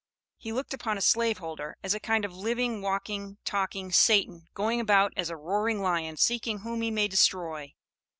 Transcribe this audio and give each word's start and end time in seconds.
He 0.39 0.51
looked 0.51 0.73
upon 0.73 0.97
a 0.97 0.99
slave 1.01 1.37
holder 1.37 1.77
as 1.83 1.93
a 1.93 1.99
kind 1.99 2.25
of 2.25 2.31
a 2.31 2.35
living, 2.35 2.81
walking, 2.81 3.37
talking 3.45 3.91
"Satan, 3.91 4.47
going 4.55 4.79
about 4.81 5.13
as 5.15 5.29
a 5.29 5.37
roaring 5.37 5.79
lion 5.83 6.17
seeking 6.17 6.61
whom 6.61 6.81
he 6.81 6.89
may 6.89 7.07
destroy." 7.07 7.75